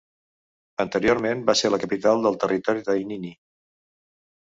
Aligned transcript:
Anteriorment 0.83 1.45
va 1.51 1.55
ser 1.61 1.71
la 1.73 1.81
capital 1.85 2.25
del 2.27 2.41
territori 2.47 2.85
d'Inini. 2.91 3.35